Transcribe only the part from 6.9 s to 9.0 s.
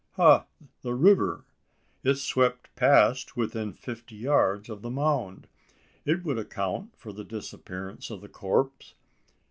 for the disappearance of the corpse.